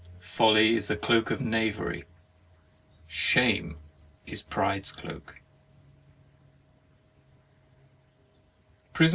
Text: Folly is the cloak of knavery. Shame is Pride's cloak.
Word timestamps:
Folly 0.19 0.75
is 0.75 0.87
the 0.87 0.97
cloak 0.97 1.29
of 1.29 1.41
knavery. 1.41 2.05
Shame 3.05 3.77
is 4.25 4.41
Pride's 4.41 4.91
cloak. 4.91 5.41